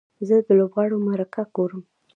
زه 0.27 0.35
د 0.47 0.49
لوبغاړو 0.59 1.03
مرکه 1.07 1.41
ګورم. 1.55 1.81